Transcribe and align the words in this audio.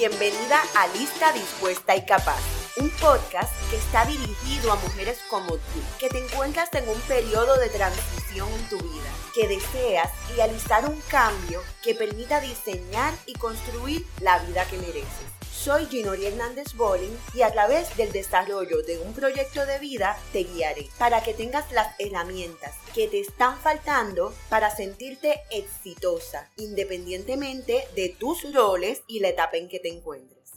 Bienvenida 0.00 0.62
a 0.78 0.86
Lista 0.96 1.30
Dispuesta 1.30 1.94
y 1.94 2.06
Capaz, 2.06 2.40
un 2.78 2.88
podcast 2.88 3.52
que 3.68 3.76
está 3.76 4.06
dirigido 4.06 4.72
a 4.72 4.76
mujeres 4.76 5.18
como 5.28 5.48
tú, 5.48 5.80
que 5.98 6.08
te 6.08 6.24
encuentras 6.24 6.72
en 6.72 6.88
un 6.88 6.98
periodo 7.02 7.58
de 7.58 7.68
transición 7.68 8.48
en 8.50 8.68
tu 8.70 8.78
vida, 8.78 9.10
que 9.34 9.46
deseas 9.46 10.10
realizar 10.34 10.88
un 10.88 10.98
cambio 11.10 11.62
que 11.82 11.94
permita 11.94 12.40
diseñar 12.40 13.12
y 13.26 13.34
construir 13.34 14.06
la 14.22 14.38
vida 14.38 14.64
que 14.64 14.78
mereces. 14.78 15.29
Soy 15.62 15.84
Ginori 15.84 16.24
Hernández 16.24 16.72
Bolling 16.74 17.14
y 17.34 17.42
a 17.42 17.52
través 17.52 17.94
del 17.94 18.10
desarrollo 18.12 18.80
de 18.80 18.98
un 18.98 19.12
proyecto 19.12 19.66
de 19.66 19.78
vida 19.78 20.16
te 20.32 20.44
guiaré 20.44 20.88
para 20.98 21.22
que 21.22 21.34
tengas 21.34 21.70
las 21.72 21.94
herramientas 21.98 22.74
que 22.94 23.08
te 23.08 23.20
están 23.20 23.58
faltando 23.58 24.32
para 24.48 24.70
sentirte 24.70 25.42
exitosa, 25.50 26.50
independientemente 26.56 27.86
de 27.94 28.08
tus 28.08 28.50
roles 28.54 29.02
y 29.06 29.20
la 29.20 29.28
etapa 29.28 29.58
en 29.58 29.68
que 29.68 29.80
te 29.80 29.90
encuentres. 29.90 30.52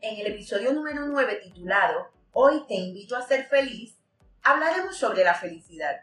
En 0.00 0.20
el 0.20 0.34
episodio 0.34 0.72
número 0.72 1.06
9 1.06 1.40
titulado 1.42 2.12
Hoy 2.30 2.64
te 2.68 2.74
invito 2.74 3.16
a 3.16 3.26
ser 3.26 3.48
feliz, 3.48 3.98
hablaremos 4.44 4.96
sobre 4.96 5.24
la 5.24 5.34
felicidad, 5.34 5.96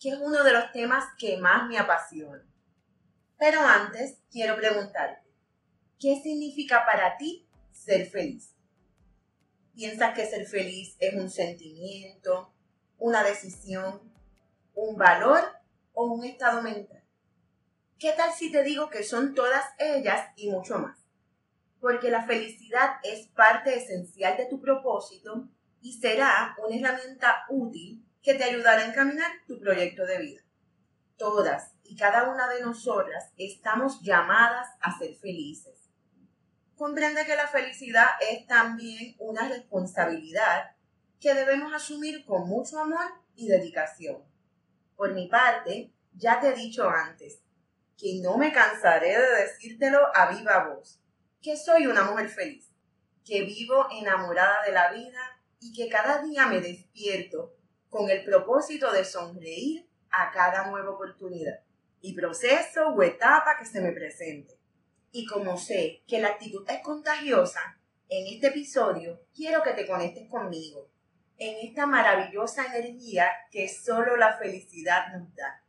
que 0.00 0.08
es 0.08 0.18
uno 0.20 0.42
de 0.42 0.52
los 0.52 0.72
temas 0.72 1.04
que 1.16 1.36
más 1.36 1.68
me 1.68 1.78
apasiona. 1.78 2.44
Pero 3.38 3.60
antes 3.60 4.18
quiero 4.32 4.56
preguntarte, 4.56 5.29
¿Qué 6.00 6.18
significa 6.22 6.86
para 6.86 7.18
ti 7.18 7.46
ser 7.72 8.06
feliz? 8.06 8.56
¿Piensas 9.74 10.14
que 10.14 10.24
ser 10.24 10.46
feliz 10.46 10.96
es 10.98 11.12
un 11.12 11.28
sentimiento, 11.28 12.54
una 12.96 13.22
decisión, 13.22 14.10
un 14.74 14.96
valor 14.96 15.44
o 15.92 16.06
un 16.06 16.24
estado 16.24 16.62
mental? 16.62 17.04
¿Qué 17.98 18.14
tal 18.16 18.32
si 18.32 18.50
te 18.50 18.62
digo 18.62 18.88
que 18.88 19.02
son 19.02 19.34
todas 19.34 19.62
ellas 19.78 20.30
y 20.36 20.48
mucho 20.48 20.78
más? 20.78 20.96
Porque 21.80 22.10
la 22.10 22.24
felicidad 22.24 22.92
es 23.02 23.26
parte 23.28 23.76
esencial 23.76 24.38
de 24.38 24.46
tu 24.46 24.58
propósito 24.58 25.50
y 25.82 26.00
será 26.00 26.56
una 26.66 26.76
herramienta 26.76 27.44
útil 27.50 28.06
que 28.22 28.32
te 28.32 28.44
ayudará 28.44 28.84
a 28.84 28.88
encaminar 28.88 29.30
tu 29.46 29.60
proyecto 29.60 30.06
de 30.06 30.18
vida. 30.18 30.40
Todas 31.18 31.74
y 31.84 31.94
cada 31.94 32.30
una 32.30 32.48
de 32.48 32.62
nosotras 32.62 33.34
estamos 33.36 34.00
llamadas 34.00 34.66
a 34.80 34.96
ser 34.98 35.14
felices 35.16 35.89
comprende 36.80 37.26
que 37.26 37.36
la 37.36 37.46
felicidad 37.46 38.08
es 38.26 38.46
también 38.46 39.14
una 39.18 39.46
responsabilidad 39.46 40.74
que 41.20 41.34
debemos 41.34 41.74
asumir 41.74 42.24
con 42.24 42.48
mucho 42.48 42.78
amor 42.78 43.04
y 43.36 43.48
dedicación. 43.48 44.24
Por 44.96 45.12
mi 45.12 45.28
parte, 45.28 45.92
ya 46.14 46.40
te 46.40 46.48
he 46.48 46.54
dicho 46.54 46.88
antes 46.88 47.42
que 47.98 48.22
no 48.22 48.38
me 48.38 48.50
cansaré 48.50 49.10
de 49.10 49.42
decírtelo 49.42 50.00
a 50.14 50.30
viva 50.30 50.68
voz, 50.68 50.98
que 51.42 51.54
soy 51.58 51.86
una 51.86 52.04
mujer 52.04 52.30
feliz, 52.30 52.72
que 53.26 53.42
vivo 53.42 53.86
enamorada 53.90 54.62
de 54.64 54.72
la 54.72 54.90
vida 54.90 55.20
y 55.60 55.74
que 55.74 55.90
cada 55.90 56.22
día 56.22 56.46
me 56.46 56.62
despierto 56.62 57.58
con 57.90 58.08
el 58.08 58.24
propósito 58.24 58.90
de 58.90 59.04
sonreír 59.04 59.86
a 60.10 60.30
cada 60.30 60.70
nueva 60.70 60.92
oportunidad 60.92 61.60
y 62.00 62.14
proceso 62.14 62.88
o 62.88 63.02
etapa 63.02 63.58
que 63.58 63.66
se 63.66 63.82
me 63.82 63.92
presente. 63.92 64.59
Y 65.12 65.26
como 65.26 65.58
sé 65.58 66.02
que 66.06 66.20
la 66.20 66.28
actitud 66.28 66.64
es 66.68 66.80
contagiosa, 66.82 67.78
en 68.08 68.32
este 68.32 68.48
episodio 68.48 69.22
quiero 69.34 69.62
que 69.62 69.72
te 69.72 69.86
conectes 69.86 70.28
conmigo 70.28 70.88
en 71.36 71.66
esta 71.66 71.86
maravillosa 71.86 72.66
energía 72.66 73.28
que 73.50 73.68
solo 73.68 74.16
la 74.16 74.36
felicidad 74.36 75.08
nos 75.12 75.34
da. 75.34 75.64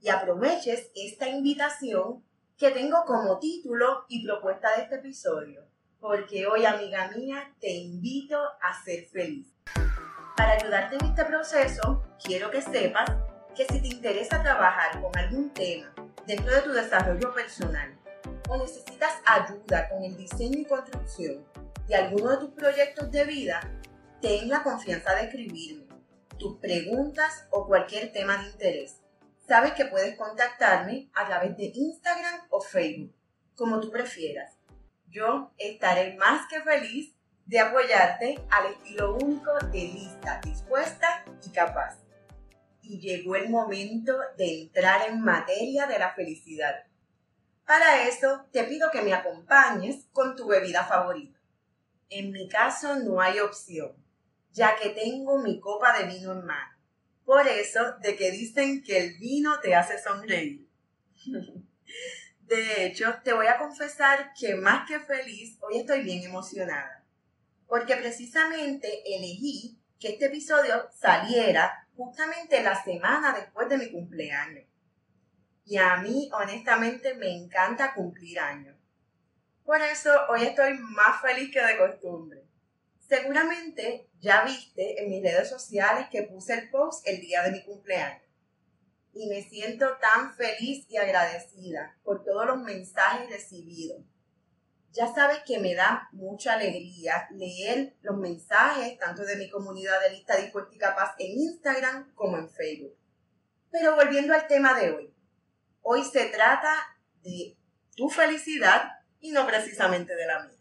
Y 0.00 0.08
aproveches 0.08 0.90
esta 0.94 1.28
invitación 1.28 2.24
que 2.56 2.70
tengo 2.70 3.04
como 3.04 3.38
título 3.38 4.04
y 4.08 4.24
propuesta 4.24 4.74
de 4.76 4.82
este 4.84 4.94
episodio, 4.96 5.66
porque 5.98 6.46
hoy, 6.46 6.64
amiga 6.64 7.10
mía, 7.16 7.54
te 7.60 7.70
invito 7.70 8.40
a 8.40 8.82
ser 8.84 9.06
feliz. 9.06 9.52
Para 10.36 10.52
ayudarte 10.52 10.96
en 10.96 11.04
este 11.04 11.24
proceso, 11.24 12.04
quiero 12.22 12.50
que 12.50 12.62
sepas 12.62 13.10
que 13.56 13.64
si 13.64 13.82
te 13.82 13.88
interesa 13.88 14.40
trabajar 14.40 15.00
con 15.02 15.16
algún 15.18 15.50
tema 15.52 15.92
dentro 16.26 16.54
de 16.54 16.62
tu 16.62 16.70
desarrollo 16.70 17.34
personal, 17.34 17.97
o 18.48 18.56
necesitas 18.56 19.14
ayuda 19.24 19.88
con 19.88 20.02
el 20.02 20.16
diseño 20.16 20.58
y 20.58 20.64
construcción 20.64 21.44
de 21.86 21.94
alguno 21.94 22.30
de 22.30 22.36
tus 22.38 22.50
proyectos 22.50 23.10
de 23.10 23.24
vida, 23.24 23.60
ten 24.20 24.48
la 24.48 24.62
confianza 24.62 25.14
de 25.14 25.24
escribirme 25.24 25.88
tus 26.38 26.58
preguntas 26.58 27.46
o 27.50 27.66
cualquier 27.66 28.12
tema 28.12 28.38
de 28.38 28.50
interés. 28.50 29.00
Sabes 29.46 29.72
que 29.72 29.86
puedes 29.86 30.16
contactarme 30.16 31.10
a 31.14 31.26
través 31.26 31.56
de 31.56 31.72
Instagram 31.74 32.46
o 32.50 32.60
Facebook, 32.60 33.14
como 33.54 33.80
tú 33.80 33.90
prefieras. 33.90 34.56
Yo 35.08 35.52
estaré 35.58 36.16
más 36.16 36.46
que 36.48 36.60
feliz 36.60 37.14
de 37.46 37.60
apoyarte 37.60 38.38
al 38.50 38.66
estilo 38.66 39.16
único 39.16 39.52
de 39.72 39.80
lista, 39.80 40.40
dispuesta 40.44 41.24
y 41.46 41.50
capaz. 41.50 41.98
Y 42.82 43.00
llegó 43.00 43.36
el 43.36 43.48
momento 43.48 44.16
de 44.36 44.62
entrar 44.62 45.08
en 45.08 45.20
materia 45.22 45.86
de 45.86 45.98
la 45.98 46.14
felicidad. 46.14 46.84
Para 47.68 48.08
eso, 48.08 48.46
te 48.50 48.64
pido 48.64 48.90
que 48.90 49.02
me 49.02 49.12
acompañes 49.12 50.06
con 50.14 50.34
tu 50.34 50.46
bebida 50.46 50.86
favorita. 50.86 51.38
En 52.08 52.32
mi 52.32 52.48
caso 52.48 52.96
no 52.96 53.20
hay 53.20 53.40
opción, 53.40 53.94
ya 54.52 54.74
que 54.74 54.88
tengo 54.88 55.36
mi 55.42 55.60
copa 55.60 55.98
de 55.98 56.06
vino 56.06 56.32
en 56.32 56.46
mano. 56.46 56.78
Por 57.26 57.46
eso, 57.46 57.98
de 58.00 58.16
que 58.16 58.30
dicen 58.30 58.82
que 58.82 58.96
el 58.96 59.18
vino 59.18 59.60
te 59.60 59.74
hace 59.74 60.02
sonreír. 60.02 60.66
De 62.40 62.86
hecho, 62.86 63.16
te 63.22 63.34
voy 63.34 63.48
a 63.48 63.58
confesar 63.58 64.32
que 64.32 64.54
más 64.54 64.88
que 64.88 64.98
feliz, 65.00 65.58
hoy 65.60 65.80
estoy 65.80 66.00
bien 66.00 66.22
emocionada. 66.22 67.04
Porque 67.66 67.96
precisamente 67.96 69.02
elegí 69.14 69.78
que 70.00 70.12
este 70.12 70.24
episodio 70.24 70.88
saliera 70.94 71.86
justamente 71.98 72.62
la 72.62 72.82
semana 72.82 73.34
después 73.34 73.68
de 73.68 73.76
mi 73.76 73.90
cumpleaños 73.92 74.67
y 75.68 75.76
a 75.76 75.98
mí 75.98 76.30
honestamente 76.32 77.14
me 77.14 77.30
encanta 77.30 77.92
cumplir 77.92 78.40
años. 78.40 78.74
Por 79.64 79.82
eso 79.82 80.10
hoy 80.30 80.44
estoy 80.44 80.78
más 80.78 81.20
feliz 81.20 81.52
que 81.52 81.62
de 81.62 81.76
costumbre. 81.76 82.42
Seguramente 83.06 84.08
ya 84.18 84.44
viste 84.44 85.02
en 85.02 85.10
mis 85.10 85.22
redes 85.22 85.50
sociales 85.50 86.06
que 86.10 86.22
puse 86.22 86.54
el 86.54 86.70
post 86.70 87.06
el 87.06 87.20
día 87.20 87.42
de 87.42 87.52
mi 87.52 87.62
cumpleaños. 87.64 88.22
Y 89.12 89.28
me 89.28 89.42
siento 89.42 89.98
tan 89.98 90.34
feliz 90.34 90.86
y 90.88 90.96
agradecida 90.96 91.98
por 92.02 92.24
todos 92.24 92.46
los 92.46 92.62
mensajes 92.62 93.28
recibidos. 93.28 94.02
Ya 94.92 95.12
sabes 95.12 95.40
que 95.46 95.58
me 95.58 95.74
da 95.74 96.08
mucha 96.12 96.54
alegría 96.54 97.28
leer 97.32 97.94
los 98.00 98.16
mensajes 98.16 98.98
tanto 98.98 99.22
de 99.22 99.36
mi 99.36 99.50
comunidad 99.50 100.00
de 100.00 100.16
lista 100.16 100.36
dispuesta 100.36 100.74
y 100.74 100.78
capaz 100.78 101.14
en 101.18 101.38
Instagram 101.38 102.14
como 102.14 102.38
en 102.38 102.48
Facebook. 102.48 102.96
Pero 103.70 103.96
volviendo 103.96 104.32
al 104.32 104.46
tema 104.46 104.72
de 104.80 104.92
hoy, 104.92 105.14
Hoy 105.90 106.04
se 106.04 106.26
trata 106.26 106.98
de 107.22 107.56
tu 107.96 108.10
felicidad 108.10 108.90
y 109.20 109.30
no 109.30 109.46
precisamente 109.46 110.14
de 110.14 110.26
la 110.26 110.44
mía. 110.44 110.58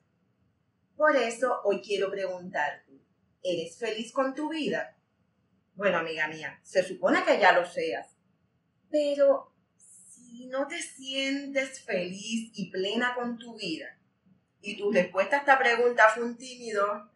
Por 0.96 1.18
eso 1.18 1.60
hoy 1.66 1.82
quiero 1.82 2.10
preguntarte, 2.10 3.02
¿eres 3.44 3.78
feliz 3.78 4.14
con 4.14 4.34
tu 4.34 4.48
vida? 4.48 4.96
Bueno, 5.76 5.98
amiga 5.98 6.30
mía, 6.30 6.62
se 6.64 6.82
supone 6.82 7.26
que 7.26 7.42
ya 7.42 7.52
lo 7.52 7.66
seas. 7.66 8.08
Pero 8.90 9.54
si 9.76 10.48
no 10.48 10.66
te 10.66 10.82
sientes 10.82 11.82
feliz 11.82 12.54
y 12.54 12.72
plena 12.72 13.14
con 13.14 13.38
tu 13.38 13.58
vida, 13.58 14.00
y 14.62 14.78
tu 14.78 14.94
respuesta 14.94 15.36
a 15.36 15.40
esta 15.40 15.60
pregunta 15.60 16.04
fue 16.16 16.24
un 16.24 16.38
tímido, 16.38 17.12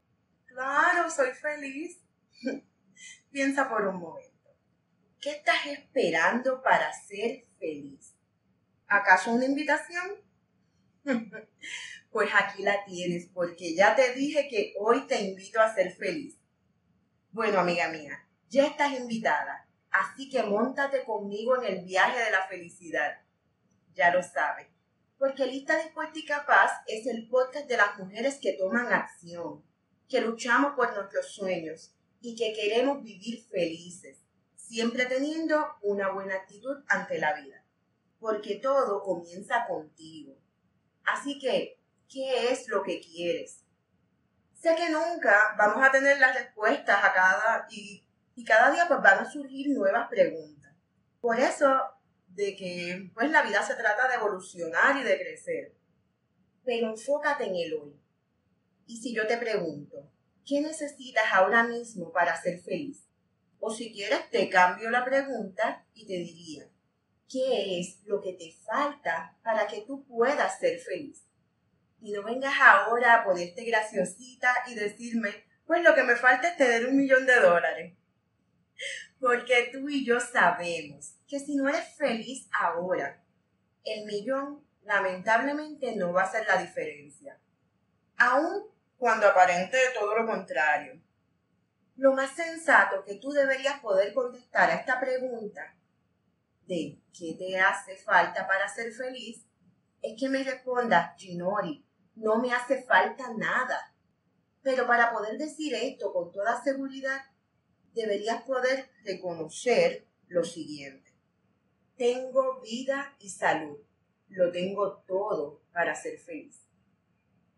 claro, 0.48 1.10
soy 1.10 1.32
feliz. 1.32 2.02
Piensa 3.32 3.70
por 3.70 3.88
un 3.88 4.02
momento. 4.02 4.31
¿Qué 5.22 5.30
estás 5.30 5.68
esperando 5.68 6.64
para 6.64 6.92
ser 6.94 7.46
feliz? 7.60 8.16
¿Acaso 8.88 9.32
una 9.32 9.46
invitación? 9.46 10.16
pues 12.12 12.32
aquí 12.34 12.64
la 12.64 12.84
tienes, 12.86 13.30
porque 13.32 13.76
ya 13.76 13.96
te 13.96 14.16
dije 14.16 14.48
que 14.50 14.74
hoy 14.80 15.06
te 15.06 15.22
invito 15.22 15.62
a 15.62 15.76
ser 15.76 15.94
feliz. 15.94 16.40
Bueno, 17.30 17.60
amiga 17.60 17.90
mía, 17.90 18.28
ya 18.50 18.66
estás 18.66 18.98
invitada, 19.00 19.70
así 19.92 20.28
que 20.28 20.42
montate 20.42 21.04
conmigo 21.04 21.56
en 21.62 21.72
el 21.72 21.86
viaje 21.86 22.18
de 22.18 22.32
la 22.32 22.48
felicidad. 22.48 23.22
Ya 23.94 24.12
lo 24.12 24.24
sabes, 24.24 24.70
porque 25.20 25.46
Lista 25.46 25.78
Dispuesta 25.84 26.18
y 26.18 26.26
Capaz 26.26 26.82
es 26.88 27.06
el 27.06 27.30
podcast 27.30 27.68
de 27.68 27.78
las 27.78 27.96
mujeres 28.00 28.40
que 28.42 28.54
toman 28.54 28.92
acción, 28.92 29.64
que 30.10 30.20
luchamos 30.20 30.74
por 30.76 30.96
nuestros 30.96 31.32
sueños 31.32 31.94
y 32.22 32.36
que 32.36 32.54
queremos 32.54 33.04
vivir 33.04 33.44
felices 33.44 34.18
siempre 34.72 35.06
teniendo 35.06 35.68
una 35.82 36.12
buena 36.12 36.36
actitud 36.36 36.78
ante 36.88 37.20
la 37.20 37.34
vida, 37.34 37.62
porque 38.22 38.56
todo 38.56 39.04
comienza 39.04 39.68
contigo. 39.68 40.34
Así 41.04 41.38
que, 41.40 41.78
¿qué 42.08 42.54
es 42.54 42.70
lo 42.70 42.82
que 42.82 43.02
quieres? 43.02 43.66
Sé 44.54 44.74
que 44.78 44.90
nunca 44.90 45.56
vamos 45.58 45.86
a 45.86 45.92
tener 45.92 46.20
las 46.20 46.36
respuestas 46.36 47.04
a 47.04 47.12
cada 47.12 47.68
y, 47.70 48.08
y 48.34 48.46
cada 48.46 48.72
día 48.72 48.88
pues 48.88 49.02
van 49.02 49.20
a 49.20 49.30
surgir 49.30 49.76
nuevas 49.76 50.08
preguntas. 50.08 50.74
Por 51.20 51.38
eso 51.38 51.68
de 52.30 52.56
que 52.56 53.12
pues 53.14 53.30
la 53.30 53.42
vida 53.42 53.62
se 53.64 53.76
trata 53.76 54.08
de 54.08 54.16
evolucionar 54.16 54.96
y 54.96 55.04
de 55.04 55.20
crecer. 55.20 55.76
pero 56.64 56.92
enfócate 56.92 57.44
en 57.44 57.56
el 57.58 57.74
hoy. 57.74 58.00
Y 58.86 59.02
si 59.02 59.14
yo 59.14 59.28
te 59.28 59.38
pregunto, 59.38 60.10
¿qué 60.46 60.62
necesitas 60.62 61.26
ahora 61.34 61.64
mismo 61.64 62.14
para 62.14 62.42
ser 62.42 62.62
feliz? 62.62 63.11
O 63.62 63.72
si 63.72 63.94
quieres, 63.94 64.30
te 64.32 64.50
cambio 64.50 64.90
la 64.90 65.06
pregunta 65.06 65.86
y 65.94 66.08
te 66.08 66.14
diría, 66.14 66.68
¿qué 67.30 67.80
es 67.80 68.00
lo 68.06 68.20
que 68.20 68.34
te 68.34 68.52
falta 68.66 69.38
para 69.44 69.68
que 69.68 69.82
tú 69.82 70.04
puedas 70.06 70.60
ser 70.60 70.80
feliz? 70.80 71.24
Y 72.02 72.12
no 72.12 72.24
vengas 72.24 72.56
ahora 72.60 73.14
a 73.14 73.24
ponerte 73.24 73.64
graciosita 73.64 74.52
y 74.66 74.74
decirme, 74.74 75.46
pues 75.68 75.84
lo 75.84 75.94
que 75.94 76.04
me 76.04 76.16
falta 76.16 76.50
es 76.50 76.58
tener 76.58 76.88
un 76.88 76.98
millón 76.98 77.28
de 77.28 77.40
dólares. 77.40 77.94
Porque 79.20 79.70
tú 79.72 79.88
y 79.88 80.04
yo 80.04 80.20
sabemos 80.20 81.14
que 81.28 81.40
si 81.40 81.56
no 81.56 81.70
eres 81.70 81.96
feliz 81.96 82.50
ahora, 82.60 83.24
el 83.84 84.06
millón 84.06 84.66
lamentablemente 84.86 85.96
no 85.96 86.14
va 86.14 86.24
a 86.24 86.32
ser 86.32 86.48
la 86.48 86.58
diferencia. 86.58 87.40
Aún 88.18 88.72
cuando 88.98 89.28
aparente 89.28 89.78
todo 89.94 90.16
lo 90.16 90.26
contrario. 90.26 91.00
Lo 92.02 92.14
más 92.14 92.36
sensato 92.36 93.06
que 93.06 93.18
tú 93.18 93.30
deberías 93.30 93.80
poder 93.80 94.12
contestar 94.16 94.72
a 94.72 94.74
esta 94.74 95.00
pregunta 95.00 95.78
de 96.66 97.00
qué 97.14 97.36
te 97.38 97.60
hace 97.60 97.96
falta 97.96 98.48
para 98.48 98.68
ser 98.68 98.92
feliz 98.92 99.46
es 100.02 100.20
que 100.20 100.28
me 100.28 100.44
respondas, 100.44 101.16
Ginori, 101.16 101.86
no 102.16 102.40
me 102.40 102.52
hace 102.52 102.82
falta 102.82 103.32
nada. 103.38 103.94
Pero 104.64 104.88
para 104.88 105.12
poder 105.12 105.38
decir 105.38 105.76
esto 105.76 106.12
con 106.12 106.32
toda 106.32 106.64
seguridad, 106.64 107.22
deberías 107.94 108.42
poder 108.46 108.90
reconocer 109.06 110.08
lo 110.28 110.44
siguiente. 110.44 111.14
Tengo 111.98 112.62
vida 112.62 113.16
y 113.20 113.30
salud. 113.30 113.78
Lo 114.28 114.52
tengo 114.52 115.04
todo 115.06 115.62
para 115.72 115.94
ser 115.94 116.18
feliz. 116.18 116.68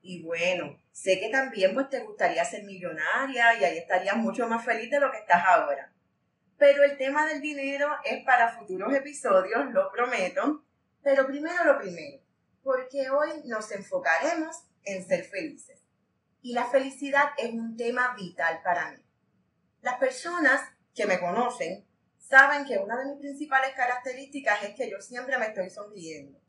Y 0.02 0.22
bueno, 0.22 0.83
sé 0.94 1.20
que 1.20 1.30
también 1.30 1.74
pues 1.74 1.90
te 1.90 2.00
gustaría 2.00 2.46
ser 2.46 2.64
millonaria 2.64 3.60
y 3.60 3.64
ahí 3.66 3.78
estarías 3.78 4.16
mucho 4.16 4.48
más 4.48 4.64
feliz 4.64 4.90
de 4.90 5.00
lo 5.00 5.12
que 5.12 5.18
estás 5.18 5.44
ahora. 5.46 5.92
Pero 6.58 6.84
el 6.84 6.98
tema 6.98 7.26
del 7.26 7.42
dinero 7.42 7.90
es 8.06 8.24
para 8.24 8.58
futuros 8.58 8.94
episodios, 8.94 9.72
lo 9.72 9.92
prometo. 9.92 10.64
Pero 11.02 11.28
primero 11.28 11.66
lo 11.66 11.78
primero, 11.80 12.24
porque 12.62 13.10
hoy 13.10 13.30
nos 13.46 13.70
enfocaremos 13.72 14.56
en 14.86 15.06
ser 15.06 15.26
felices. 15.26 15.82
Y 16.42 16.54
la 16.54 16.66
felicidad 16.66 17.32
es 17.38 17.52
un 17.52 17.76
tema 17.76 18.14
vital 18.16 18.62
para 18.64 18.92
mí. 18.92 19.04
Las 19.82 19.96
personas 19.96 20.62
que 20.94 21.06
me 21.06 21.20
conocen 21.20 21.86
saben 22.18 22.66
que 22.66 22.78
una 22.78 22.98
de 23.00 23.12
mis 23.12 23.20
principales 23.20 23.74
características 23.76 24.64
es 24.64 24.76
que 24.76 24.90
yo 24.90 25.02
siempre 25.02 25.38
me 25.38 25.48
estoy 25.48 25.70
sonriendo. 25.70 26.40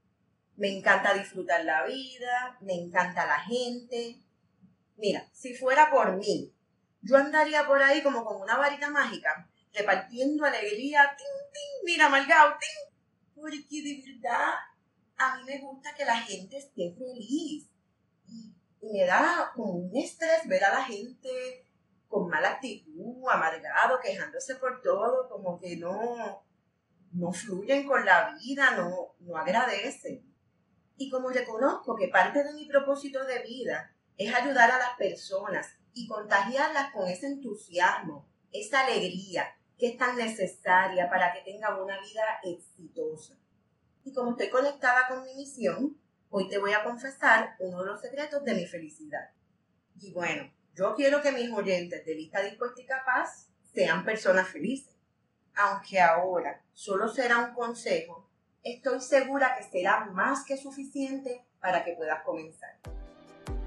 Me 0.56 0.69
encanta 0.69 1.14
disfrutar 1.14 1.64
la 1.64 1.85
vida, 1.85 2.58
me 2.61 2.75
encanta 2.75 3.26
la 3.26 3.41
gente. 3.41 4.20
Mira, 4.96 5.29
si 5.32 5.55
fuera 5.55 5.91
por 5.91 6.17
mí, 6.17 6.52
yo 7.02 7.17
andaría 7.17 7.67
por 7.67 7.82
ahí 7.82 8.02
como 8.02 8.25
con 8.25 8.41
una 8.41 8.56
varita 8.56 8.91
mágica, 8.91 9.49
repartiendo 9.73 10.44
alegría, 10.44 11.14
tin, 11.17 11.26
tin, 11.52 11.85
mira, 11.85 12.08
malgao, 12.08 12.56
tin. 12.58 12.94
Porque 13.35 13.82
de 13.82 14.02
verdad, 14.06 14.55
a 15.19 15.37
mí 15.37 15.44
me 15.44 15.58
gusta 15.58 15.94
que 15.94 16.05
la 16.05 16.17
gente 16.17 16.56
esté 16.56 16.94
feliz. 16.96 17.69
Y, 18.26 18.55
y 18.81 18.93
me 18.93 19.05
da 19.05 19.52
como 19.55 19.73
un 19.73 19.96
estrés 19.96 20.46
ver 20.46 20.64
a 20.64 20.79
la 20.79 20.85
gente 20.85 21.67
con 22.08 22.29
mala 22.29 22.52
actitud, 22.52 23.29
amargado, 23.29 23.99
quejándose 24.00 24.55
por 24.56 24.81
todo, 24.81 25.29
como 25.29 25.58
que 25.58 25.76
no, 25.76 26.44
no 27.12 27.32
fluyen 27.32 27.87
con 27.87 28.05
la 28.05 28.37
vida, 28.38 28.76
no, 28.76 29.14
no 29.19 29.37
agradecen. 29.37 30.25
Y 30.96 31.11
como 31.11 31.31
reconozco 31.31 31.96
que 31.96 32.08
parte 32.08 32.44
de 32.44 32.55
mi 32.55 32.67
propósito 32.67 33.25
de 33.25 33.43
vida 33.43 33.94
es 34.16 34.34
ayudar 34.34 34.70
a 34.70 34.78
las 34.78 34.96
personas 34.96 35.69
y 35.93 36.06
contagiarlas 36.06 36.93
con 36.93 37.08
ese 37.08 37.26
entusiasmo, 37.26 38.28
esa 38.52 38.87
alegría 38.87 39.46
que 39.78 39.88
es 39.88 39.99
tan 39.99 40.16
necesaria 40.16 41.08
para 41.11 41.32
que 41.32 41.40
tengan 41.40 41.81
una 41.81 42.00
vida 42.00 42.22
exitosa. 42.44 43.34
Y 44.05 44.12
como 44.12 44.32
estoy 44.32 44.50
conectada 44.50 45.08
con 45.08 45.22
mi 45.25 45.34
misión, 45.34 45.99
hoy 46.31 46.49
te 46.49 46.58
voy 46.58 46.72
a 46.72 46.84
confesar 46.84 47.56
uno 47.58 47.81
de 47.81 47.87
los 47.87 48.00
secretos 48.00 48.44
de 48.44 48.55
mi 48.55 48.66
felicidad. 48.66 49.31
Y 50.00 50.12
bueno, 50.12 50.52
yo 50.75 50.94
quiero 50.94 51.22
que 51.22 51.32
mis 51.32 51.50
oyentes 51.50 52.05
de 52.05 52.14
lista 52.14 52.43
dispuesta 52.43 52.82
y 52.82 52.87
capaz 52.87 53.49
sean 53.72 54.05
personas 54.05 54.49
felices. 54.49 54.94
Aunque 55.56 56.00
ahora 56.00 56.64
solo 56.72 57.08
será 57.08 57.38
un 57.38 57.55
consejo, 57.55 58.28
estoy 58.62 59.00
segura 59.00 59.56
que 59.56 59.64
será 59.64 60.06
más 60.06 60.44
que 60.44 60.56
suficiente 60.56 61.46
para 61.60 61.84
que 61.84 61.93
puedas 61.93 62.22
comenzar. 62.25 62.78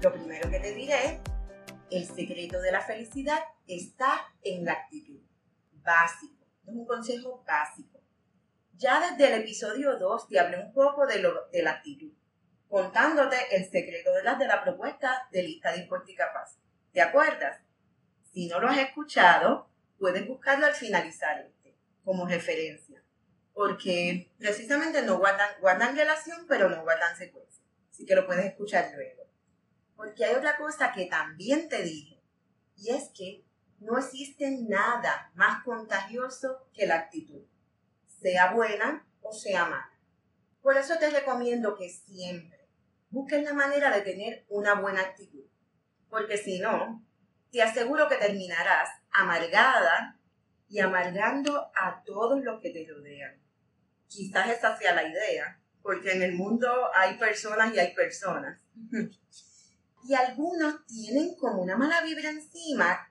Lo 0.00 0.12
primero 0.12 0.48
que 0.48 0.60
te 0.60 0.74
diré, 0.74 1.20
el 1.90 2.06
secreto 2.06 2.60
de 2.60 2.70
la 2.70 2.80
felicidad 2.80 3.40
está 3.66 4.32
en 4.44 4.64
la 4.64 4.74
actitud. 4.74 5.18
Básico, 5.72 6.46
es 6.64 6.72
un 6.72 6.86
consejo 6.86 7.42
básico. 7.44 8.00
Ya 8.76 9.00
desde 9.00 9.34
el 9.34 9.42
episodio 9.42 9.98
2 9.98 10.28
te 10.28 10.38
hablé 10.38 10.60
un 10.60 10.72
poco 10.72 11.04
de, 11.04 11.20
de 11.52 11.62
la 11.62 11.72
actitud, 11.72 12.12
contándote 12.68 13.36
el 13.50 13.68
secreto 13.68 14.12
de 14.12 14.22
la, 14.22 14.36
de 14.36 14.46
propuesta 14.62 15.26
de 15.32 15.42
lista 15.42 15.72
dispuesta 15.72 16.12
y 16.12 16.14
capaz. 16.14 16.56
¿Te 16.92 17.00
acuerdas? 17.00 17.60
Si 18.32 18.46
no 18.46 18.60
lo 18.60 18.68
has 18.68 18.78
escuchado, 18.78 19.68
puedes 19.98 20.28
buscarlo 20.28 20.66
al 20.66 20.74
finalizar 20.74 21.40
este, 21.40 21.76
como 22.04 22.24
referencia. 22.24 23.02
Porque 23.52 24.30
precisamente 24.38 25.02
no 25.02 25.18
guardan, 25.18 25.50
guardan 25.60 25.96
relación, 25.96 26.46
pero 26.46 26.68
no 26.68 26.84
guardan 26.84 27.16
secuencia. 27.16 27.64
Así 27.90 28.06
que 28.06 28.14
lo 28.14 28.26
puedes 28.28 28.44
escuchar 28.44 28.92
luego. 28.94 29.17
Porque 29.98 30.24
hay 30.24 30.34
otra 30.34 30.56
cosa 30.56 30.92
que 30.92 31.04
también 31.04 31.68
te 31.68 31.82
dije. 31.82 32.22
Y 32.74 32.88
es 32.88 33.10
que 33.14 33.44
no 33.80 33.98
existe 33.98 34.50
nada 34.66 35.30
más 35.34 35.62
contagioso 35.62 36.70
que 36.72 36.86
la 36.86 36.94
actitud. 36.94 37.42
Sea 38.06 38.54
buena 38.54 39.06
o 39.20 39.32
sea 39.34 39.66
mala. 39.66 39.92
Por 40.62 40.78
eso 40.78 40.96
te 40.98 41.10
recomiendo 41.10 41.76
que 41.76 41.90
siempre 41.90 42.66
busques 43.10 43.42
la 43.42 43.52
manera 43.52 43.94
de 43.94 44.00
tener 44.00 44.46
una 44.48 44.74
buena 44.74 45.02
actitud 45.02 45.44
porque 46.08 46.36
si 46.36 46.58
no, 46.58 47.04
te 47.50 47.62
aseguro 47.62 48.08
que 48.08 48.16
terminarás 48.16 48.88
amargada 49.10 50.18
y 50.68 50.80
amargando 50.80 51.70
a 51.74 52.02
todos 52.04 52.42
los 52.42 52.60
que 52.60 52.70
te 52.70 52.86
rodean. 52.86 53.40
Quizás 54.06 54.48
esa 54.50 54.76
sea 54.76 54.94
la 54.94 55.04
idea, 55.04 55.60
porque 55.82 56.12
en 56.12 56.22
el 56.22 56.34
mundo 56.34 56.68
hay 56.94 57.18
personas 57.18 57.74
y 57.74 57.78
hay 57.78 57.94
personas. 57.94 58.60
y 60.04 60.14
algunos 60.14 60.86
tienen 60.86 61.34
como 61.36 61.62
una 61.62 61.76
mala 61.76 62.02
vibra 62.02 62.30
encima, 62.30 63.10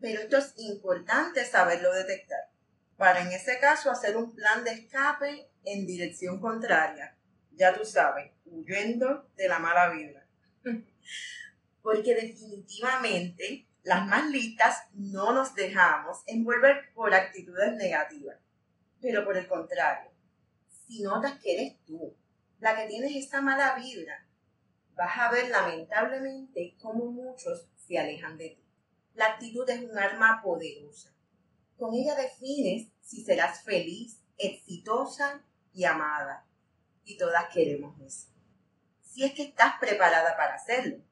pero 0.00 0.20
esto 0.20 0.38
es 0.38 0.54
importante 0.58 1.44
saberlo 1.44 1.92
detectar, 1.92 2.50
para 2.96 3.22
en 3.22 3.32
ese 3.32 3.58
caso 3.58 3.90
hacer 3.90 4.16
un 4.16 4.34
plan 4.34 4.64
de 4.64 4.72
escape 4.72 5.50
en 5.64 5.86
dirección 5.86 6.40
contraria. 6.40 7.16
Ya 7.52 7.74
tú 7.76 7.84
sabes, 7.84 8.32
huyendo 8.44 9.28
de 9.36 9.48
la 9.48 9.58
mala 9.58 9.90
vibra. 9.90 10.26
porque 11.82 12.14
definitivamente 12.14 13.66
las 13.82 14.06
más 14.06 14.28
listas 14.30 14.88
no 14.92 15.32
nos 15.32 15.54
dejamos 15.54 16.22
envolver 16.26 16.92
por 16.94 17.14
actitudes 17.14 17.72
negativas. 17.76 18.36
Pero 19.00 19.24
por 19.24 19.36
el 19.36 19.46
contrario, 19.46 20.10
si 20.68 21.02
notas 21.02 21.38
que 21.38 21.54
eres 21.54 21.84
tú 21.86 22.14
la 22.60 22.76
que 22.76 22.88
tienes 22.88 23.16
esa 23.16 23.40
mala 23.40 23.76
vibra, 23.76 24.26
vas 24.98 25.16
a 25.16 25.30
ver 25.30 25.48
lamentablemente 25.48 26.76
cómo 26.82 27.06
muchos 27.06 27.68
se 27.76 27.98
alejan 27.98 28.36
de 28.36 28.50
ti. 28.50 28.64
La 29.14 29.26
actitud 29.26 29.68
es 29.70 29.80
un 29.80 29.96
arma 29.96 30.42
poderosa. 30.42 31.14
Con 31.78 31.94
ella 31.94 32.14
defines 32.16 32.88
si 33.00 33.24
serás 33.24 33.62
feliz, 33.62 34.20
exitosa 34.36 35.44
y 35.72 35.84
amada. 35.84 36.44
Y 37.04 37.16
todas 37.16 37.46
queremos 37.54 37.98
eso. 38.00 38.28
Si 39.00 39.24
es 39.24 39.32
que 39.32 39.44
estás 39.44 39.78
preparada 39.80 40.36
para 40.36 40.54
hacerlo 40.54 41.02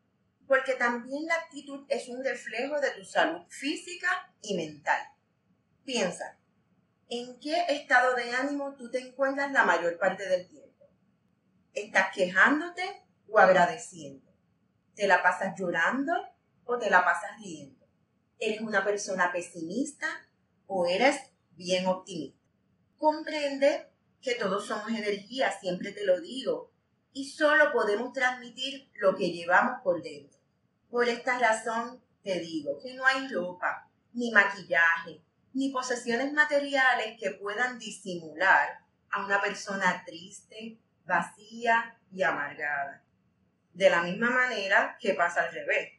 porque 0.47 0.75
también 0.75 1.27
la 1.27 1.35
actitud 1.35 1.85
es 1.89 2.09
un 2.09 2.25
reflejo 2.25 2.81
de 2.81 2.91
tu 2.93 3.05
salud 3.05 3.43
física 3.49 4.33
y 4.43 4.57
mental. 4.57 5.01
Piensa, 5.85 6.39
¿en 7.09 7.39
qué 7.41 7.65
estado 7.69 8.15
de 8.15 8.31
ánimo 8.33 8.75
tú 8.77 8.91
te 8.91 8.99
encuentras 8.99 9.53
la 9.53 9.65
mayor 9.65 9.99
parte 9.99 10.29
del 10.29 10.49
tiempo? 10.49 10.89
¿Estás 11.75 12.15
quejándote 12.15 13.06
o 13.29 13.39
agradeciendo? 13.39 14.33
¿Te 14.95 15.07
la 15.07 15.23
pasas 15.23 15.55
llorando 15.59 16.13
o 16.65 16.79
te 16.79 16.91
la 16.91 17.05
pasas 17.05 17.39
riendo? 17.39 17.87
¿Eres 18.39 18.61
una 18.61 18.85
persona 18.85 19.33
pesimista 19.33 20.07
o 20.67 20.87
eres 20.87 21.21
bien 21.53 21.87
optimista? 21.87 22.39
Comprende 22.99 23.91
que 24.21 24.35
todos 24.35 24.67
somos 24.67 24.89
energía, 24.89 25.53
siempre 25.53 25.93
te 25.93 26.05
lo 26.05 26.21
digo, 26.21 26.73
y 27.13 27.31
solo 27.31 27.73
podemos 27.73 28.13
transmitir 28.13 28.91
lo 28.95 29.15
que 29.15 29.31
llevamos 29.31 29.81
por 29.83 30.03
dentro. 30.03 30.39
Por 30.91 31.09
esta 31.09 31.39
razón 31.39 32.03
te 32.23 32.41
digo 32.41 32.79
que 32.83 32.95
no 32.95 33.07
hay 33.07 33.29
ropa, 33.29 33.89
ni 34.13 34.31
maquillaje, 34.33 35.23
ni 35.53 35.71
posesiones 35.71 36.33
materiales 36.33 37.19
que 37.19 37.31
puedan 37.31 37.79
disimular 37.79 38.81
a 39.11 39.25
una 39.25 39.41
persona 39.41 40.03
triste, 40.05 40.79
vacía 41.07 41.99
y 42.13 42.23
amargada. 42.23 43.06
De 43.77 43.91
la 43.91 44.03
misma 44.03 44.31
manera 44.31 44.97
que 44.99 45.13
pasa 45.13 45.43
al 45.43 45.53
revés. 45.53 45.93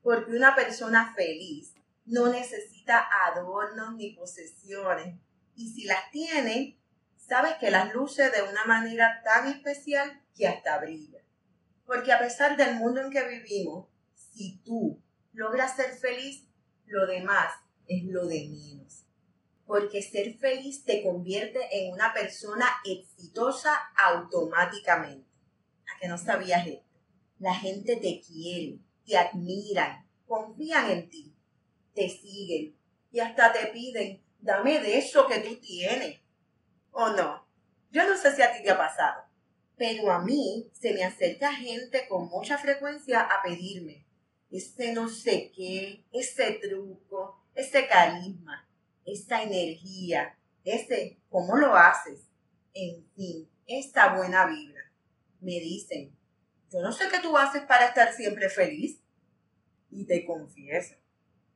Porque 0.00 0.30
una 0.30 0.54
persona 0.54 1.12
feliz 1.16 1.74
no 2.04 2.28
necesita 2.28 3.04
adornos 3.26 3.96
ni 3.96 4.12
posesiones. 4.12 5.18
Y 5.56 5.70
si 5.70 5.86
las 5.86 6.08
tiene, 6.12 6.78
sabes 7.16 7.54
que 7.54 7.72
las 7.72 7.92
luce 7.92 8.30
de 8.30 8.42
una 8.42 8.64
manera 8.64 9.22
tan 9.24 9.48
especial 9.48 10.22
que 10.36 10.46
hasta 10.46 10.78
brilla. 10.78 11.18
Porque 11.84 12.12
a 12.12 12.20
pesar 12.20 12.56
del 12.56 12.76
mundo 12.76 13.00
en 13.00 13.10
que 13.10 13.26
vivimos, 13.26 13.88
si 14.14 14.58
tú 14.58 15.02
logras 15.32 15.74
ser 15.74 15.94
feliz, 15.94 16.46
lo 16.84 17.08
demás 17.08 17.52
es 17.88 18.04
lo 18.04 18.24
de 18.26 18.48
menos. 18.48 19.04
Porque 19.66 20.00
ser 20.00 20.38
feliz 20.38 20.84
te 20.84 21.02
convierte 21.02 21.58
en 21.72 21.92
una 21.92 22.14
persona 22.14 22.68
exitosa 22.84 23.74
automáticamente. 23.96 25.26
¿A 25.92 25.98
que 25.98 26.06
no 26.06 26.18
sabías 26.18 26.64
esto? 26.64 26.85
La 27.38 27.54
gente 27.54 27.96
te 27.96 28.20
quiere, 28.20 28.78
te 29.04 29.16
admiran, 29.16 30.08
confían 30.26 30.90
en 30.90 31.10
ti, 31.10 31.34
te 31.94 32.08
siguen 32.08 32.76
y 33.10 33.20
hasta 33.20 33.52
te 33.52 33.66
piden, 33.68 34.22
dame 34.40 34.80
de 34.80 34.98
eso 34.98 35.26
que 35.26 35.40
tú 35.40 35.56
tienes. 35.56 36.20
¿O 36.90 37.10
no? 37.10 37.46
Yo 37.90 38.06
no 38.08 38.16
sé 38.16 38.34
si 38.34 38.42
a 38.42 38.52
ti 38.52 38.62
te 38.62 38.70
ha 38.70 38.78
pasado, 38.78 39.22
pero 39.76 40.10
a 40.10 40.22
mí 40.22 40.70
se 40.72 40.92
me 40.94 41.04
acerca 41.04 41.52
gente 41.54 42.06
con 42.08 42.28
mucha 42.28 42.58
frecuencia 42.58 43.20
a 43.20 43.42
pedirme 43.42 44.06
ese 44.50 44.92
no 44.92 45.08
sé 45.08 45.52
qué, 45.54 46.04
ese 46.12 46.52
truco, 46.62 47.44
ese 47.54 47.86
carisma, 47.88 48.68
esa 49.04 49.42
energía, 49.42 50.38
ese 50.64 51.18
cómo 51.28 51.56
lo 51.56 51.74
haces, 51.74 52.28
en 52.74 53.06
fin, 53.14 53.48
esta 53.66 54.16
buena 54.16 54.46
vibra. 54.46 54.80
Me 55.40 55.60
dicen, 55.60 56.16
yo 56.70 56.80
no 56.80 56.92
sé 56.92 57.08
qué 57.08 57.20
tú 57.20 57.36
haces 57.36 57.62
para 57.62 57.86
estar 57.86 58.12
siempre 58.12 58.48
feliz. 58.48 59.00
Y 59.90 60.04
te 60.04 60.26
confieso 60.26 60.96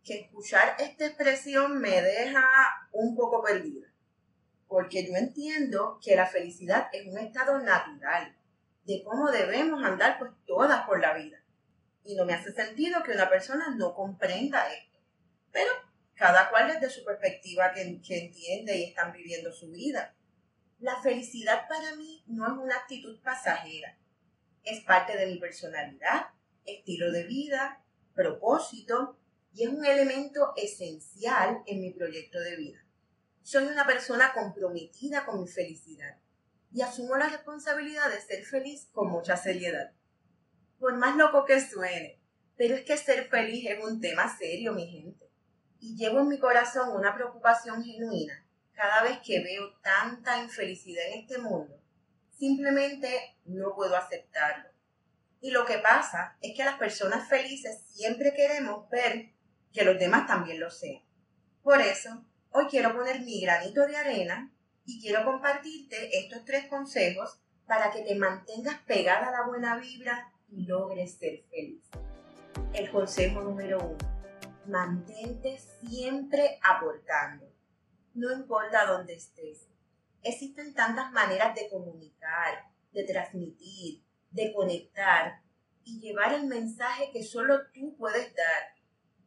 que 0.05 0.21
escuchar 0.21 0.77
esta 0.79 1.07
expresión 1.07 1.79
me 1.81 2.01
deja 2.01 2.43
un 2.93 3.15
poco 3.15 3.43
perdida, 3.43 3.87
porque 4.67 5.07
yo 5.07 5.15
entiendo 5.15 5.99
que 6.03 6.17
la 6.17 6.27
felicidad 6.27 6.89
es 6.93 7.07
un 7.07 7.19
estado 7.19 7.59
natural 7.59 8.37
de 8.85 9.03
cómo 9.05 9.31
debemos 9.31 9.85
andar 9.85 10.19
pues 10.19 10.31
todas 10.47 10.87
por 10.87 11.01
la 11.01 11.15
vida. 11.15 11.39
Y 12.05 12.15
no 12.15 12.25
me 12.25 12.33
hace 12.33 12.53
sentido 12.53 13.03
que 13.03 13.13
una 13.13 13.29
persona 13.29 13.75
no 13.77 13.95
comprenda 13.95 14.73
esto. 14.73 14.99
Pero 15.53 15.71
cada 16.15 16.51
cual 16.51 16.69
desde 16.69 16.91
su 16.91 17.05
perspectiva 17.05 17.73
que, 17.73 18.01
que 18.01 18.27
entiende 18.27 18.77
y 18.77 18.85
están 18.85 19.13
viviendo 19.13 19.53
su 19.53 19.71
vida. 19.71 20.15
La 20.79 21.01
felicidad 21.01 21.67
para 21.69 21.95
mí 21.97 22.23
no 22.27 22.47
es 22.47 22.53
una 22.53 22.77
actitud 22.77 23.21
pasajera. 23.23 23.97
Es 24.65 24.85
parte 24.85 25.17
de 25.17 25.27
mi 25.27 25.39
personalidad, 25.39 26.27
estilo 26.65 27.11
de 27.11 27.25
vida, 27.25 27.83
propósito 28.15 29.17
y 29.53 29.65
es 29.65 29.69
un 29.69 29.85
elemento 29.85 30.53
esencial 30.57 31.63
en 31.67 31.81
mi 31.81 31.93
proyecto 31.93 32.39
de 32.41 32.57
vida. 32.57 32.85
Soy 33.43 33.65
una 33.65 33.87
persona 33.87 34.33
comprometida 34.33 35.25
con 35.25 35.41
mi 35.41 35.49
felicidad 35.49 36.19
y 36.73 36.83
asumo 36.83 37.17
la 37.17 37.29
responsabilidad 37.29 38.11
de 38.11 38.21
ser 38.21 38.45
feliz 38.45 38.89
con 38.93 39.11
mucha 39.11 39.37
seriedad. 39.37 39.93
Por 40.79 40.97
más 40.97 41.17
loco 41.17 41.45
que 41.45 41.61
suene, 41.61 42.21
pero 42.57 42.75
es 42.75 42.83
que 42.83 42.97
ser 42.97 43.29
feliz 43.29 43.67
es 43.69 43.83
un 43.83 44.01
tema 44.01 44.37
serio, 44.37 44.73
mi 44.73 44.87
gente. 44.87 45.31
Y 45.81 45.97
llevo 45.97 46.21
en 46.21 46.29
mi 46.29 46.39
corazón 46.39 46.91
una 46.95 47.15
preocupación 47.15 47.83
genuina 47.83 48.47
cada 48.75 49.03
vez 49.03 49.19
que 49.25 49.43
veo 49.43 49.79
tanta 49.83 50.43
infelicidad 50.43 51.05
en 51.09 51.21
este 51.21 51.39
mundo. 51.39 51.80
Simplemente 52.41 53.37
no 53.45 53.75
puedo 53.75 53.95
aceptarlo. 53.95 54.71
Y 55.43 55.51
lo 55.51 55.67
que 55.67 55.77
pasa 55.77 56.39
es 56.41 56.57
que 56.57 56.65
las 56.65 56.79
personas 56.79 57.29
felices 57.29 57.83
siempre 57.89 58.33
queremos 58.33 58.89
ver 58.89 59.35
que 59.75 59.85
los 59.85 59.99
demás 59.99 60.27
también 60.27 60.59
lo 60.59 60.71
sean. 60.71 61.03
Por 61.63 61.83
eso, 61.83 62.25
hoy 62.53 62.65
quiero 62.71 62.97
poner 62.97 63.21
mi 63.21 63.43
granito 63.43 63.87
de 63.87 63.95
arena 63.95 64.51
y 64.87 65.03
quiero 65.03 65.23
compartirte 65.23 66.19
estos 66.19 66.47
tres 66.47 66.67
consejos 66.69 67.39
para 67.67 67.91
que 67.91 68.01
te 68.01 68.15
mantengas 68.15 68.81
pegada 68.87 69.29
a 69.29 69.33
la 69.33 69.47
buena 69.47 69.77
vibra 69.77 70.33
y 70.49 70.65
logres 70.65 71.19
ser 71.19 71.43
feliz. 71.51 71.91
El 72.73 72.91
consejo 72.91 73.43
número 73.43 73.81
uno, 73.81 73.99
mantente 74.67 75.59
siempre 75.59 76.59
aportando, 76.63 77.53
no 78.15 78.33
importa 78.33 78.87
dónde 78.87 79.13
estés. 79.13 79.70
Existen 80.23 80.75
tantas 80.75 81.13
maneras 81.13 81.55
de 81.55 81.69
comunicar, 81.69 82.71
de 82.93 83.05
transmitir, 83.05 84.03
de 84.31 84.53
conectar 84.53 85.43
y 85.85 86.01
llevar 86.01 86.35
el 86.35 86.47
mensaje 86.47 87.11
que 87.13 87.23
solo 87.23 87.59
tú 87.73 87.97
puedes 87.97 88.35
dar, 88.35 88.75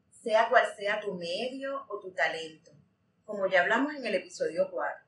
sea 0.10 0.50
cual 0.50 0.66
sea 0.78 1.00
tu 1.00 1.16
medio 1.16 1.86
o 1.90 2.00
tu 2.00 2.12
talento, 2.14 2.72
como 3.26 3.48
ya 3.48 3.62
hablamos 3.62 3.96
en 3.96 4.06
el 4.06 4.16
episodio 4.16 4.70
4. 4.72 5.04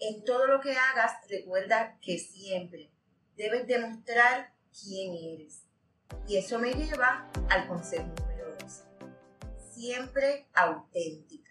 En 0.00 0.24
todo 0.24 0.46
lo 0.46 0.60
que 0.60 0.76
hagas, 0.76 1.12
recuerda 1.28 1.98
que 2.00 2.18
siempre 2.18 2.90
debes 3.36 3.66
demostrar 3.66 4.54
quién 4.72 5.14
eres. 5.14 5.64
Y 6.26 6.38
eso 6.38 6.58
me 6.58 6.72
lleva 6.72 7.30
al 7.50 7.68
consejo 7.68 8.06
número 8.20 8.56
2. 8.60 8.84
Siempre 9.74 10.46
auténtica. 10.54 11.50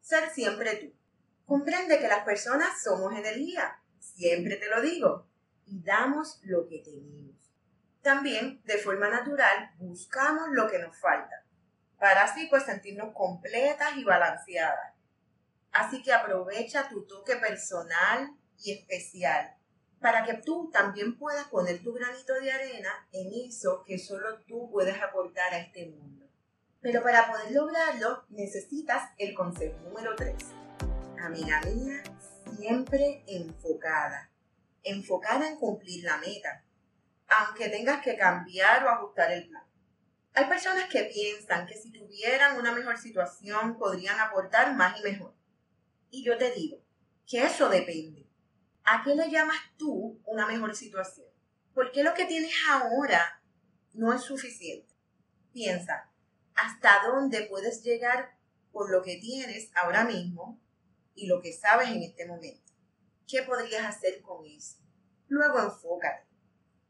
Ser 0.00 0.30
siempre 0.30 0.76
tú. 0.76 1.05
Comprende 1.46 1.98
que 1.98 2.08
las 2.08 2.24
personas 2.24 2.82
somos 2.82 3.16
energía. 3.16 3.80
Siempre 3.98 4.56
te 4.56 4.68
lo 4.68 4.82
digo. 4.82 5.26
Y 5.64 5.82
damos 5.82 6.40
lo 6.42 6.66
que 6.68 6.80
tenemos. 6.80 7.34
También, 8.02 8.60
de 8.64 8.78
forma 8.78 9.08
natural, 9.08 9.70
buscamos 9.78 10.48
lo 10.50 10.68
que 10.68 10.78
nos 10.78 10.96
falta. 10.98 11.44
Para 11.98 12.24
así 12.24 12.46
pues 12.48 12.64
sentirnos 12.64 13.14
completas 13.14 13.96
y 13.96 14.04
balanceadas 14.04 14.96
Así 15.76 16.02
que 16.02 16.12
aprovecha 16.12 16.88
tu 16.88 17.06
toque 17.06 17.36
personal 17.36 18.30
y 18.58 18.72
especial 18.72 19.54
para 20.00 20.24
que 20.24 20.34
tú 20.34 20.70
también 20.70 21.18
puedas 21.18 21.48
poner 21.48 21.82
tu 21.82 21.92
granito 21.92 22.34
de 22.34 22.50
arena 22.50 22.90
en 23.12 23.30
eso 23.48 23.82
que 23.84 23.98
solo 23.98 24.40
tú 24.46 24.70
puedes 24.70 24.96
aportar 25.02 25.52
a 25.52 25.58
este 25.58 25.86
mundo. 25.86 26.26
Pero 26.80 27.02
para 27.02 27.30
poder 27.30 27.50
lograrlo 27.50 28.24
necesitas 28.28 29.10
el 29.18 29.34
consejo 29.34 29.78
número 29.80 30.14
3. 30.16 30.34
Amiga 31.22 31.60
mía, 31.62 32.02
siempre 32.56 33.24
enfocada. 33.26 34.30
Enfocada 34.82 35.48
en 35.48 35.56
cumplir 35.56 36.04
la 36.04 36.18
meta, 36.18 36.64
aunque 37.28 37.68
tengas 37.68 38.02
que 38.02 38.16
cambiar 38.16 38.84
o 38.84 38.90
ajustar 38.90 39.32
el 39.32 39.48
plan. 39.48 39.64
Hay 40.34 40.44
personas 40.44 40.88
que 40.88 41.04
piensan 41.04 41.66
que 41.66 41.74
si 41.74 41.90
tuvieran 41.90 42.58
una 42.58 42.72
mejor 42.72 42.98
situación 42.98 43.78
podrían 43.78 44.20
aportar 44.20 44.76
más 44.76 45.00
y 45.00 45.02
mejor. 45.02 45.34
Y 46.10 46.22
yo 46.22 46.36
te 46.36 46.52
digo 46.52 46.78
que 47.26 47.44
eso 47.44 47.68
depende. 47.68 48.28
¿A 48.84 49.02
qué 49.02 49.14
le 49.14 49.30
llamas 49.30 49.58
tú 49.76 50.20
una 50.26 50.46
mejor 50.46 50.76
situación? 50.76 51.26
¿Por 51.74 51.90
qué 51.90 52.04
lo 52.04 52.14
que 52.14 52.26
tienes 52.26 52.52
ahora 52.68 53.42
no 53.94 54.12
es 54.12 54.22
suficiente? 54.22 54.94
Piensa, 55.52 56.10
¿hasta 56.54 57.02
dónde 57.08 57.46
puedes 57.46 57.82
llegar 57.82 58.36
por 58.70 58.90
lo 58.90 59.02
que 59.02 59.16
tienes 59.16 59.70
ahora 59.74 60.04
mismo 60.04 60.60
y 61.16 61.26
lo 61.26 61.40
que 61.40 61.52
sabes 61.52 61.88
en 61.88 62.02
este 62.02 62.26
momento? 62.26 62.72
¿Qué 63.26 63.42
podrías 63.42 63.84
hacer 63.84 64.22
con 64.22 64.46
eso? 64.46 64.78
Luego 65.28 65.60
enfócate 65.60 66.26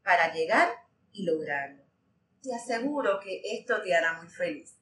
para 0.03 0.31
llegar 0.31 0.69
y 1.11 1.25
lograrlo. 1.25 1.83
Te 2.43 2.53
aseguro 2.53 3.19
que 3.19 3.41
esto 3.57 3.81
te 3.81 3.95
hará 3.95 4.13
muy 4.21 4.27
feliz. 4.27 4.77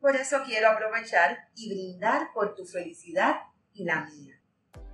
Por 0.00 0.16
eso 0.16 0.42
quiero 0.44 0.70
aprovechar 0.70 1.48
y 1.54 1.68
brindar 1.68 2.32
por 2.32 2.54
tu 2.54 2.64
felicidad 2.64 3.36
y 3.72 3.84
la 3.84 4.04
mía. 4.04 4.40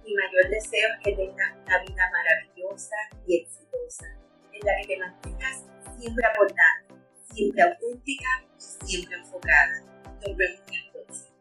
Mi 0.05 0.15
mayor 0.15 0.51
deseo 0.51 0.89
es 0.91 1.05
que 1.05 1.17
tengas 1.17 1.57
una 1.57 1.83
vida 1.83 2.11
maravillosa 2.13 2.97
y 3.27 3.41
exitosa, 3.41 4.07
en 4.53 4.61
la 4.67 4.73
que 4.81 4.87
te 4.87 4.99
mantengas 4.99 5.65
siempre 5.99 6.27
aportando, 6.27 7.07
siempre 7.33 7.63
auténtica 7.63 8.29
y 8.59 8.87
siempre 8.87 9.17
enfocada. 9.17 9.81
Nos 10.27 10.37
vemos 10.37 10.61
en 10.69 10.75
el 10.75 10.93
próximo. 10.93 11.37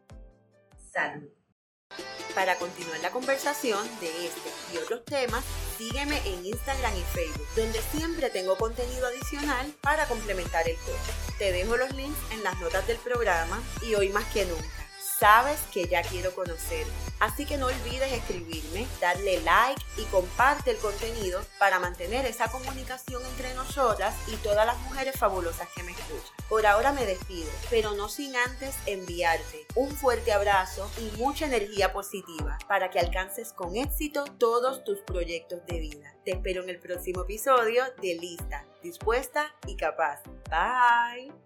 Salud. 0.90 1.43
Para 2.34 2.56
continuar 2.56 2.98
la 3.00 3.10
conversación 3.10 3.86
de 4.00 4.08
este 4.26 4.50
y 4.72 4.78
otros 4.78 5.04
temas, 5.04 5.44
sígueme 5.78 6.20
en 6.26 6.44
Instagram 6.44 6.92
y 6.96 7.02
Facebook, 7.14 7.46
donde 7.54 7.80
siempre 7.92 8.28
tengo 8.30 8.56
contenido 8.56 9.06
adicional 9.06 9.72
para 9.80 10.06
complementar 10.06 10.68
el 10.68 10.76
todo. 10.78 10.96
Te 11.38 11.52
dejo 11.52 11.76
los 11.76 11.92
links 11.94 12.18
en 12.32 12.42
las 12.42 12.58
notas 12.60 12.86
del 12.88 12.98
programa 12.98 13.62
y 13.82 13.94
hoy 13.94 14.08
más 14.08 14.24
que 14.32 14.46
nunca 14.46 14.83
sabes 15.24 15.58
que 15.72 15.88
ya 15.88 16.02
quiero 16.02 16.34
conocer. 16.34 16.86
Así 17.18 17.46
que 17.46 17.56
no 17.56 17.68
olvides 17.68 18.12
escribirme, 18.12 18.86
darle 19.00 19.40
like 19.40 19.82
y 19.96 20.04
comparte 20.10 20.72
el 20.72 20.76
contenido 20.76 21.40
para 21.58 21.80
mantener 21.80 22.26
esa 22.26 22.50
comunicación 22.50 23.24
entre 23.24 23.54
nosotras 23.54 24.14
y 24.28 24.36
todas 24.36 24.66
las 24.66 24.78
mujeres 24.80 25.16
fabulosas 25.18 25.66
que 25.74 25.82
me 25.82 25.92
escuchan. 25.92 26.36
Por 26.50 26.66
ahora 26.66 26.92
me 26.92 27.06
despido, 27.06 27.48
pero 27.70 27.94
no 27.94 28.10
sin 28.10 28.36
antes 28.36 28.74
enviarte 28.84 29.66
un 29.76 29.90
fuerte 29.92 30.30
abrazo 30.30 30.90
y 30.98 31.16
mucha 31.16 31.46
energía 31.46 31.94
positiva 31.94 32.58
para 32.68 32.90
que 32.90 33.00
alcances 33.00 33.54
con 33.54 33.76
éxito 33.76 34.24
todos 34.36 34.84
tus 34.84 34.98
proyectos 35.00 35.64
de 35.64 35.80
vida. 35.80 36.14
Te 36.26 36.32
espero 36.32 36.64
en 36.64 36.68
el 36.68 36.80
próximo 36.80 37.22
episodio 37.22 37.82
de 38.02 38.14
Lista, 38.16 38.66
Dispuesta 38.82 39.54
y 39.66 39.74
Capaz. 39.76 40.22
Bye. 40.50 41.43